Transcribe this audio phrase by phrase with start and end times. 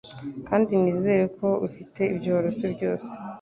[0.47, 3.09] Kandi nizere ko ufite ibyo warose byose